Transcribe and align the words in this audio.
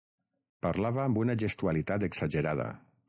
Parlava 0.65 1.03
amb 1.03 1.19
una 1.25 1.35
gestualitat 1.43 2.07
exagerada. 2.09 2.67